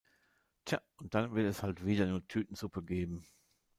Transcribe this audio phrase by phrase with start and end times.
[0.65, 0.81] Tja,
[1.11, 3.23] dann wird es halt wieder nur Tütensuppe geben.